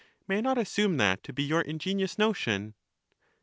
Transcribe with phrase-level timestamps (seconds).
[0.27, 2.73] May I not assume that to be your ingenious notion?